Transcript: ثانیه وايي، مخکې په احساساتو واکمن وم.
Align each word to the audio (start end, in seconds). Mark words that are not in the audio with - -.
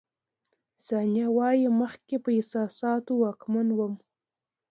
ثانیه 0.85 1.27
وايي، 1.37 1.67
مخکې 1.81 2.15
په 2.23 2.29
احساساتو 2.37 3.11
واکمن 3.23 3.67
وم. 3.77 3.93